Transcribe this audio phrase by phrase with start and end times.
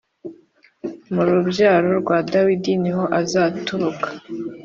[1.13, 4.07] Murubyaro rwa dawidi niho azaturuka